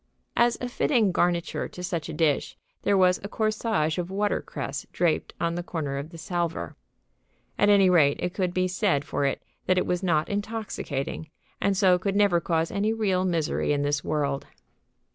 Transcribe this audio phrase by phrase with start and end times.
[0.35, 5.35] As a fitting garniture to such a dish, there was a corsage of watercress draped
[5.39, 6.75] on the corner of the salver.
[7.59, 11.29] At any rate, it could be said for it that it was not intoxicating,
[11.61, 14.47] and so could never cause any real misery in this world.